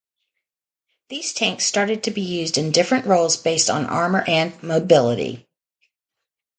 [1.09, 5.47] These tanks started to be used in different roles based on armour and mobility.